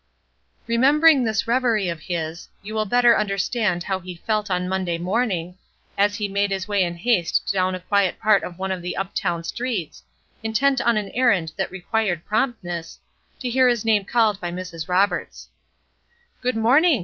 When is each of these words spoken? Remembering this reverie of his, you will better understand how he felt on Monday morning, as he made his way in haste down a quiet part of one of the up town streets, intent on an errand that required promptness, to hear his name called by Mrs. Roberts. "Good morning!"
Remembering 0.65 1.23
this 1.23 1.47
reverie 1.47 1.87
of 1.87 1.99
his, 1.99 2.47
you 2.63 2.73
will 2.73 2.85
better 2.87 3.15
understand 3.15 3.83
how 3.83 3.99
he 3.99 4.15
felt 4.15 4.49
on 4.49 4.67
Monday 4.67 4.97
morning, 4.97 5.59
as 5.95 6.15
he 6.15 6.27
made 6.27 6.49
his 6.49 6.67
way 6.67 6.83
in 6.83 6.95
haste 6.95 7.51
down 7.53 7.75
a 7.75 7.79
quiet 7.81 8.17
part 8.19 8.41
of 8.43 8.57
one 8.57 8.71
of 8.71 8.81
the 8.81 8.97
up 8.97 9.13
town 9.13 9.43
streets, 9.43 10.01
intent 10.41 10.81
on 10.81 10.97
an 10.97 11.11
errand 11.11 11.51
that 11.55 11.69
required 11.69 12.25
promptness, 12.25 12.97
to 13.41 13.47
hear 13.47 13.67
his 13.67 13.85
name 13.85 14.03
called 14.03 14.41
by 14.41 14.51
Mrs. 14.51 14.89
Roberts. 14.89 15.49
"Good 16.41 16.55
morning!" 16.55 16.99